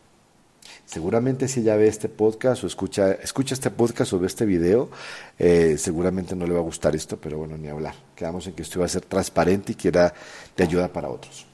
[0.85, 4.89] Seguramente si ella ve este podcast o escucha, escucha este podcast o ve este video,
[5.37, 7.95] eh, seguramente no le va a gustar esto, pero bueno, ni hablar.
[8.21, 10.13] Quedamos en que esto iba a ser transparente y que era
[10.55, 11.47] de ayuda para otros.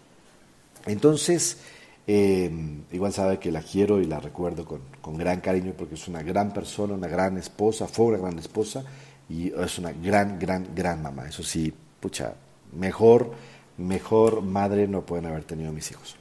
[0.86, 1.60] Entonces,
[2.06, 2.52] eh,
[2.92, 6.22] igual sabe que la quiero y la recuerdo con, con, gran cariño porque es una
[6.24, 8.84] gran persona, una gran esposa, fue una gran esposa
[9.30, 11.30] y es una gran, gran, gran mamá.
[11.30, 12.34] Eso sí, pucha,
[12.74, 13.32] mejor,
[13.78, 16.18] mejor madre no pueden haber tenido mis hijos.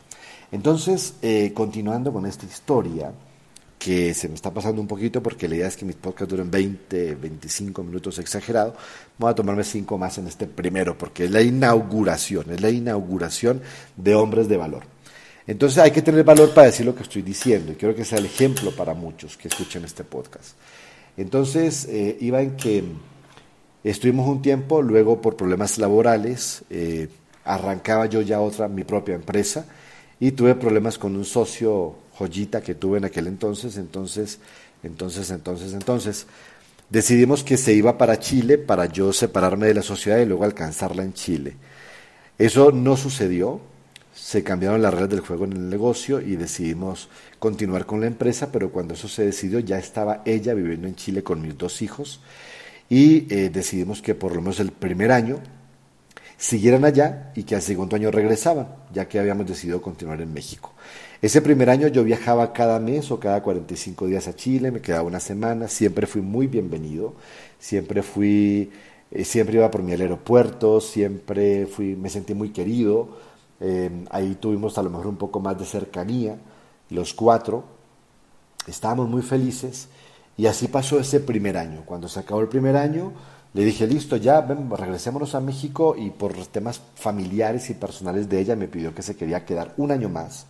[0.52, 3.12] Entonces, eh, continuando con esta historia,
[3.86, 6.50] que se me está pasando un poquito porque la idea es que mis podcasts duren
[6.50, 8.74] 20, 25 minutos exagerado,
[9.18, 13.62] voy a tomarme 5 más en este primero porque es la inauguración, es la inauguración
[13.96, 14.84] de hombres de valor.
[15.46, 18.18] Entonces hay que tener valor para decir lo que estoy diciendo y quiero que sea
[18.18, 20.56] el ejemplo para muchos que escuchen este podcast.
[21.16, 22.84] Entonces eh, iba en que
[23.84, 27.08] estuvimos un tiempo, luego por problemas laborales, eh,
[27.44, 29.64] arrancaba yo ya otra, mi propia empresa,
[30.18, 34.40] y tuve problemas con un socio joyita que tuve en aquel entonces, entonces,
[34.82, 36.26] entonces, entonces, entonces,
[36.90, 41.02] decidimos que se iba para Chile para yo separarme de la sociedad y luego alcanzarla
[41.02, 41.56] en Chile.
[42.38, 43.60] Eso no sucedió,
[44.14, 48.50] se cambiaron las reglas del juego en el negocio y decidimos continuar con la empresa,
[48.52, 52.20] pero cuando eso se decidió ya estaba ella viviendo en Chile con mis dos hijos
[52.88, 55.40] y eh, decidimos que por lo menos el primer año
[56.36, 60.72] siguieran allá y que al segundo año regresaban, ya que habíamos decidido continuar en México.
[61.22, 65.04] Ese primer año yo viajaba cada mes o cada 45 días a Chile, me quedaba
[65.04, 67.14] una semana, siempre fui muy bienvenido,
[67.58, 68.70] siempre fui,
[69.10, 73.16] eh, siempre iba por mi aeropuerto, siempre fui, me sentí muy querido,
[73.60, 76.36] eh, ahí tuvimos a lo mejor un poco más de cercanía,
[76.90, 77.64] los cuatro,
[78.66, 79.88] estábamos muy felices
[80.36, 81.82] y así pasó ese primer año.
[81.86, 83.12] Cuando se acabó el primer año,
[83.54, 88.38] le dije, listo, ya ven, regresémonos a México y por temas familiares y personales de
[88.38, 90.46] ella me pidió que se quería quedar un año más,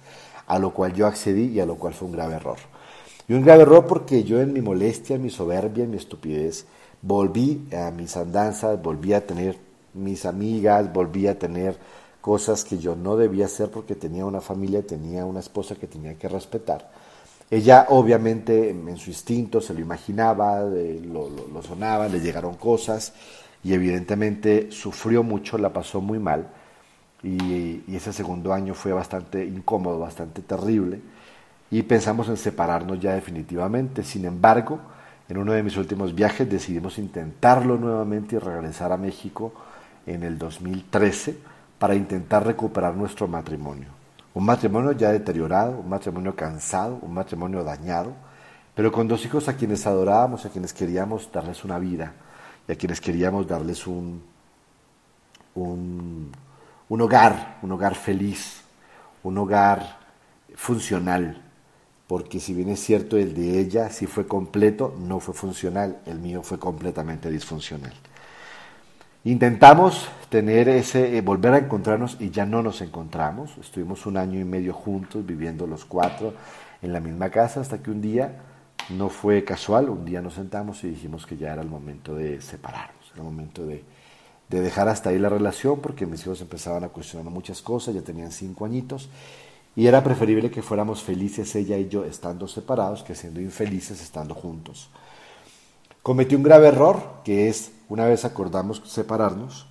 [0.47, 2.59] a lo cual yo accedí y a lo cual fue un grave error.
[3.29, 6.67] Y un grave error porque yo en mi molestia, en mi soberbia, en mi estupidez,
[7.03, 9.59] volví a mis andanzas, volví a tener
[9.95, 11.77] mis amigas, volví a tener
[12.21, 16.19] cosas que yo no debía hacer porque tenía una familia, tenía una esposa que tenía
[16.19, 16.91] que respetar.
[17.51, 23.13] Ella obviamente en su instinto se lo imaginaba, lo, sonaba, le llegaron cosas
[23.63, 26.49] y evidentemente sufrió mucho, la pasó muy mal
[27.27, 31.01] y, ese segundo año fue bastante incómodo, bastante terrible
[31.71, 34.05] y pensamos en separarnos ya definitivamente.
[34.05, 34.79] Sin embargo,
[35.29, 39.53] en uno de mis últimos viajes decidimos intentarlo nuevamente y regresar a México
[40.07, 41.37] en el 2013
[41.79, 43.89] para intentar recuperar nuestro matrimonio.
[44.35, 48.13] Un matrimonio ya deteriorado, un matrimonio cansado, un matrimonio dañado,
[48.75, 52.13] pero con dos hijos a quienes adorábamos, a quienes queríamos darles una vida
[52.69, 54.23] y a quienes queríamos darles un,
[55.55, 56.31] un,
[56.89, 58.63] un hogar, un hogar feliz,
[59.23, 59.99] un hogar
[60.55, 61.43] funcional,
[62.07, 66.19] porque si bien es cierto el de ella sí fue completo, no fue funcional, el
[66.21, 67.93] mío fue completamente disfuncional.
[69.25, 73.59] Intentamos tener ese, eh, volver a encontrarnos y ya no nos encontramos.
[73.59, 76.33] Estuvimos un año y medio juntos, viviendo los cuatro
[76.81, 78.37] en la misma casa, hasta que un día,
[78.91, 82.41] no fue casual, un día nos sentamos y dijimos que ya era el momento de
[82.41, 83.83] separarnos, era el momento de,
[84.49, 88.03] de dejar hasta ahí la relación, porque mis hijos empezaban a cuestionar muchas cosas, ya
[88.03, 89.09] tenían cinco añitos,
[89.75, 94.35] y era preferible que fuéramos felices ella y yo estando separados que siendo infelices estando
[94.35, 94.89] juntos.
[96.03, 99.67] Cometí un grave error, que es, una vez acordamos separarnos,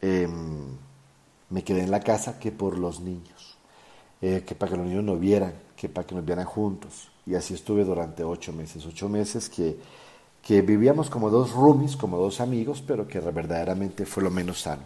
[0.00, 0.76] em,
[1.50, 3.58] me quedé en la casa que por los niños,
[4.22, 7.10] eh, que para que los niños no vieran, que para que nos vieran juntos.
[7.26, 9.76] Y así estuve durante ocho meses, ocho meses que,
[10.44, 14.82] que vivíamos como dos roomies, como dos amigos, pero que verdaderamente fue lo menos sano.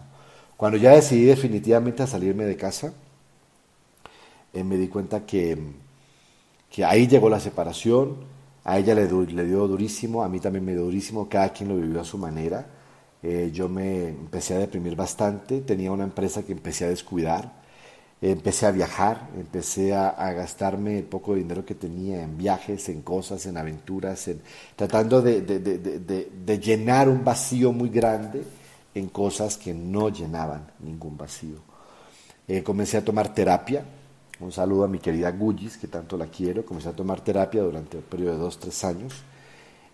[0.55, 2.93] Cuando ya decidí definitivamente a salirme de casa,
[4.53, 5.57] eh, me di cuenta que,
[6.69, 8.17] que ahí llegó la separación,
[8.63, 11.75] a ella le, le, dio durísimo, a mí también me dio durísimo, cada quien lo
[11.75, 12.65] vivió a su manera.
[13.21, 17.51] Eh, yo me empecé a deprimir bastante, tenía una empresa que empecé a descuidar,
[18.21, 23.45] empecé a viajar, empecé a, gastarme el poco dinero que tenía en viajes, en cosas,
[23.45, 24.41] en aventuras, en,
[24.75, 28.43] tratando de, llenar un vacío muy grande
[28.93, 31.57] en cosas que no llenaban ningún vacío.
[32.47, 33.85] Eh, comencé a tomar terapia,
[34.39, 36.65] un saludo a mi querida Gullis, que tanto la quiero.
[36.65, 39.13] Comencé a tomar terapia durante un periodo de dos, tres años.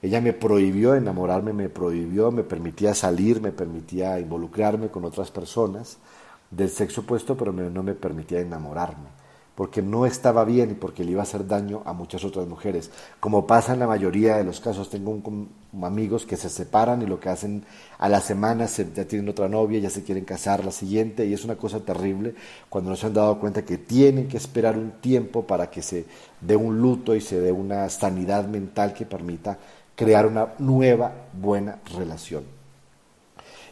[0.02, 5.98] Ella me prohibió enamorarme, me prohibió, me permitía salir, me permitía involucrarme con otras personas.
[6.56, 9.16] Del sexo opuesto, pero no me permitía enamorarme
[9.56, 12.92] porque no estaba bien y porque le iba a hacer daño a muchas otras mujeres.
[13.22, 15.18] Como pasa en la mayoría de los casos, tengo
[15.82, 17.64] amigos que se separan y lo que hacen
[17.98, 21.34] a la semana se, ya tienen otra novia, ya se quieren casar la siguiente y
[21.34, 22.36] es una cosa terrible
[22.70, 26.06] cuando no se han dado cuenta que tienen que esperar un tiempo para que se
[26.42, 29.58] dé un luto y se dé una sanidad mental que permita
[29.96, 32.55] crear una nueva buena relación.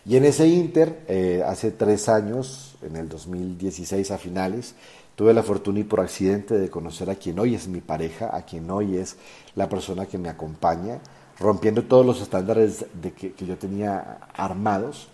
[0.06, 4.76] Y en ese inter, eh, hace tres años, en el 2016 a finales,
[5.16, 8.44] Tuve la fortuna y por accidente de conocer a quien hoy es mi pareja, a
[8.44, 9.16] quien hoy es
[9.56, 11.00] la persona que me acompaña,
[11.40, 15.08] rompiendo todos los estándares de que, yo tenía armados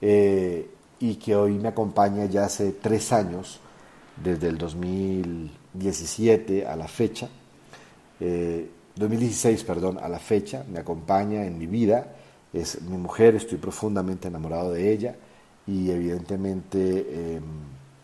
[0.00, 3.60] eh, y que hoy me acompaña ya hace tres años,
[4.20, 7.28] desde el 2017 a la fecha,
[8.18, 12.16] 2016, eh, perdón, a la fecha, me acompaña en mi vida,
[12.52, 15.16] es mi mujer, estoy profundamente enamorado de ella
[15.66, 17.42] y evidentemente em,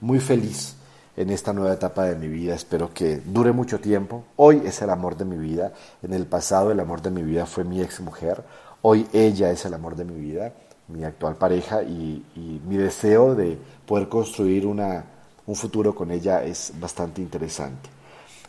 [0.01, 0.77] muy feliz
[1.17, 2.55] en esta nueva etapa de mi vida.
[2.55, 4.25] Espero que dure mucho tiempo.
[4.37, 5.73] Hoy es el amor de mi vida.
[6.03, 8.45] En el pasado el amor de mi vida fue mi ex mujer.
[8.83, 10.53] Hoy ella es el amor de mi vida,
[10.89, 12.23] mi actual pareja y,
[12.67, 15.05] mi deseo de poder construir una,
[15.47, 17.96] un futuro con ella es bastante interesante.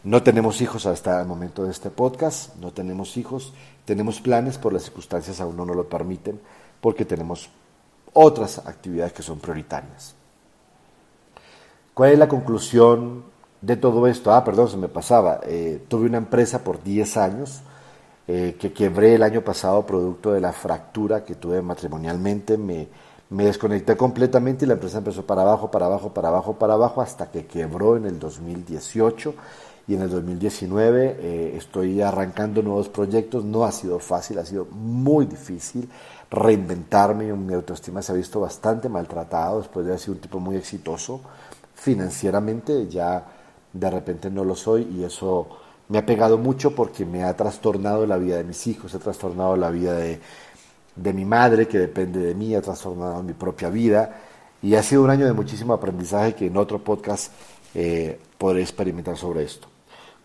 [0.04, 3.54] No tenemos hijos hasta el momento de este podcast, no tenemos hijos,
[3.86, 6.40] tenemos planes, por las circunstancias aún no nos lo permiten,
[6.82, 7.50] porque tenemos
[8.14, 10.16] otras actividades que son prioritarias.
[11.94, 13.24] ¿Cuál es la conclusión
[13.62, 14.32] de todo esto?
[14.32, 15.42] Ah, perdón, se me pasaba.
[15.44, 17.62] Eh, tuve una empresa por 10 años
[18.28, 22.56] eh, que quebré el año pasado producto de la fractura que tuve matrimonialmente.
[22.58, 22.88] Me,
[23.30, 27.02] me desconecté completamente y la empresa empezó para abajo, para abajo, para abajo, para abajo,
[27.02, 29.34] hasta que quebró en el 2018
[29.88, 33.46] y en el 2019 eh, estoy arrancando nuevos proyectos.
[33.46, 35.90] No ha sido fácil, ha sido muy difícil
[36.30, 37.32] reinventarme.
[37.34, 41.22] Mi autoestima se ha visto bastante maltratado después de haber sido un tipo muy exitoso
[41.78, 43.24] financieramente ya
[43.72, 45.48] de repente no lo soy y eso
[45.90, 49.56] me ha pegado mucho porque me ha trastornado la vida de mis hijos, ha trastornado
[49.56, 50.20] la vida de,
[51.14, 54.16] mi madre que depende de mí, ha trastornado mi propia vida
[54.62, 57.32] y ha sido un año de muchísimo aprendizaje que en otro podcast
[57.76, 59.77] eh, podré experimentar sobre esto.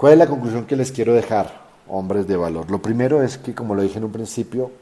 [0.03, 2.69] ¿Cuál es la conclusión que les quiero dejar, hombres de valor?
[2.73, 4.73] Lo primero es que, como lo dije en un principio,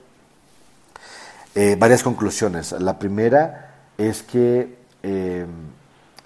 [1.55, 2.73] eh, varias conclusiones.
[2.73, 5.45] La primera es que eh,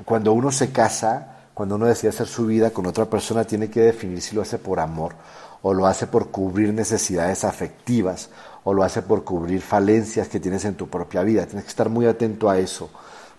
[0.04, 3.80] cuando uno se casa, cuando uno decide hacer su vida con otra persona, tiene que
[3.80, 5.16] definir si lo hace por amor
[5.62, 8.30] o lo hace por cubrir necesidades afectivas
[8.62, 11.46] o lo hace por cubrir falencias que tienes en tu propia vida.
[11.46, 12.90] Tienes que estar muy atento a eso,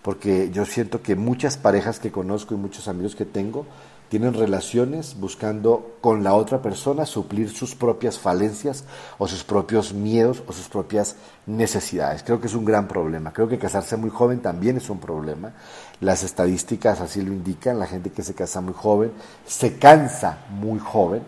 [0.02, 3.64] porque yo siento que muchas parejas que conozco y muchos amigos que tengo
[4.08, 8.84] tienen relaciones buscando con la otra persona suplir sus propias falencias
[9.18, 11.16] o sus propios miedos o sus propias
[11.46, 12.22] necesidades.
[12.22, 13.32] Creo que es un gran problema.
[13.32, 15.52] Creo que casarse muy joven también es un problema.
[16.00, 17.78] Las estadísticas así lo indican.
[17.78, 19.12] La gente que se casa muy joven
[19.46, 21.22] se cansa muy joven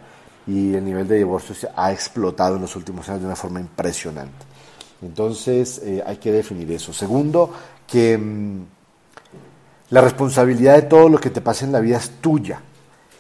[0.46, 4.46] y el nivel de divorcio ha explotado en los últimos años de una forma impresionante.
[5.02, 6.92] Entonces eh, hay que definir eso.
[6.92, 7.52] Segundo,
[7.86, 8.16] que...
[8.16, 8.78] Mm,
[9.90, 12.60] la responsabilidad de todo lo que te pasa en la vida es tuya.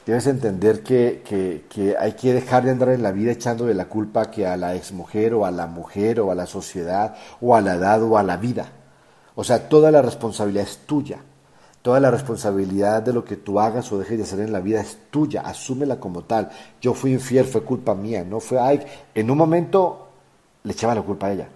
[0.08, 1.22] Debes entender que,
[1.68, 4.56] que, hay que dejar de andar en la vida echando de la culpa que a
[4.56, 8.16] la exmujer o a la mujer o a la sociedad o a la edad o
[8.16, 8.72] a la vida.
[9.34, 11.18] O sea, toda la responsabilidad es tuya.
[11.82, 14.80] Toda la responsabilidad de lo que tú hagas o dejes de hacer en la vida
[14.80, 15.42] es tuya.
[15.42, 16.48] Asúmela como tal.
[16.80, 18.24] Yo fui infiel, fue culpa mía.
[18.24, 18.80] No fue, ay,
[19.14, 20.08] en un momento
[20.62, 21.48] le echaba la culpa a ella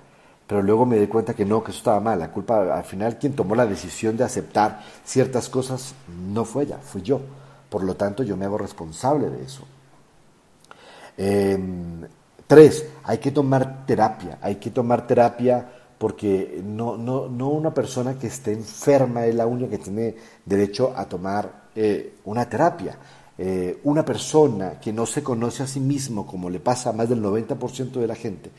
[0.47, 2.19] pero luego me di cuenta que no, que eso estaba mal.
[2.19, 5.95] La culpa, al final, quien tomó la decisión de aceptar ciertas cosas
[6.29, 7.23] no fue ella, fui yo.
[7.73, 9.63] Por lo tanto, yo me hago responsable de eso.
[11.17, 12.03] Em,
[12.47, 14.37] tres, hay que tomar terapia.
[14.43, 19.47] Hay que tomar terapia porque no, no, no una persona que esté enferma es la
[19.47, 22.99] única que tiene derecho a tomar eh, una terapia.
[23.39, 27.09] Eh, una persona que no se conoce a sí mismo, como le pasa a más
[27.09, 28.51] del 90% de la gente,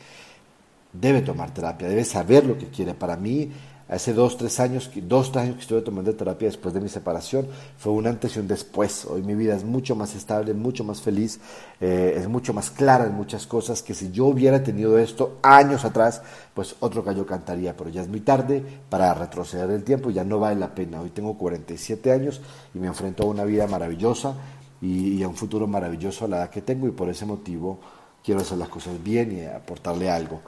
[0.92, 2.94] debe tomar terapia, debe saber lo que quiere.
[2.94, 3.48] Para mí,
[3.88, 7.92] hace dos, tres años, dos años que estuve tomando terapia después de mi separación, fue
[7.92, 9.04] un antes y un después.
[9.04, 11.40] Hoy mi vida es mucho más estable, mucho más feliz,
[11.80, 15.84] eh, es mucho más clara en muchas cosas que si yo hubiera tenido esto años
[15.84, 16.22] atrás,
[16.54, 20.38] pues otro gallo cantaría, pero ya es muy tarde para retroceder el tiempo, ya no
[20.38, 21.00] vale la pena.
[21.00, 22.40] Hoy tengo 47 años
[22.74, 24.34] y me enfrento a una vida maravillosa
[24.80, 27.78] y, a un futuro maravilloso a la edad que tengo y por ese motivo
[28.22, 30.42] quiero hacer las cosas bien y aportarle algo.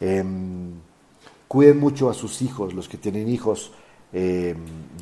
[0.00, 0.72] Em,
[1.48, 3.72] cuiden mucho a sus hijos, los que tienen hijos.
[4.12, 4.56] Em,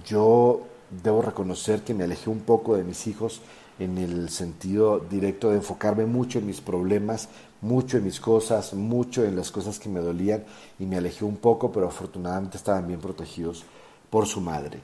[0.06, 0.62] yo
[1.02, 3.42] debo reconocer que me alejé un poco de mis hijos
[3.78, 7.28] en el sentido directo de enfocarme mucho en mis problemas,
[7.60, 10.44] mucho en mis cosas, mucho en las cosas que me dolían
[10.78, 13.64] y me alejé un poco, pero afortunadamente estaban bien protegidos
[14.08, 14.80] por su madre.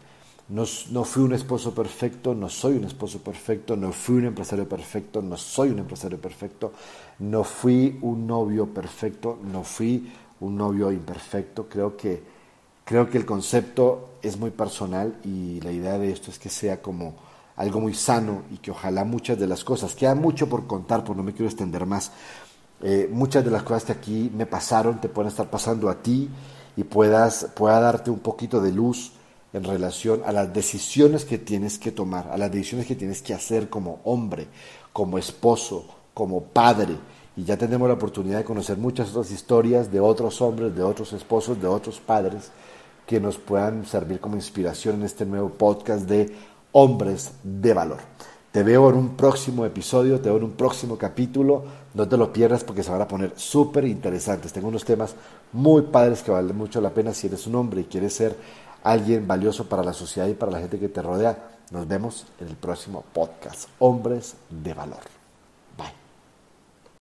[0.48, 4.68] No, no, fui un esposo perfecto, no soy un esposo perfecto, no fui un empresario
[4.68, 6.72] perfecto, no soy un empresario perfecto,
[7.20, 10.12] no fui un novio perfecto, no fui
[10.42, 11.68] un novio imperfecto.
[11.68, 12.22] Creo que,
[12.84, 16.82] creo que el concepto es muy personal y la idea de esto es que sea
[16.82, 17.14] como
[17.56, 21.16] algo muy sano y que ojalá muchas de las cosas, queda mucho por contar, pues
[21.16, 22.10] no me quiero extender más,
[22.82, 26.28] eh, muchas de las cosas que aquí me pasaron te pueden estar pasando a ti
[26.76, 29.12] y puedas, pueda darte un poquito de luz
[29.52, 33.34] en relación a las decisiones que tienes que tomar, a las decisiones que tienes que
[33.34, 34.48] hacer como hombre,
[34.92, 36.96] como esposo, como padre.
[37.36, 41.12] Y ya tenemos la oportunidad de conocer muchas otras historias de otros hombres, de otros
[41.12, 42.50] esposos, de otros padres
[43.06, 46.34] que nos puedan servir como inspiración en este nuevo podcast de
[46.72, 47.98] hombres de valor.
[48.52, 51.64] Te veo en un próximo episodio, te veo en un próximo capítulo.
[51.94, 54.52] No te lo pierdas porque se van a poner súper interesantes.
[54.52, 55.14] Tengo unos temas
[55.52, 58.36] muy padres que valen mucho la pena si eres un hombre y quieres ser
[58.82, 61.48] alguien valioso para la sociedad y para la gente que te rodea.
[61.70, 65.21] Nos vemos en el próximo podcast, Hombres de Valor.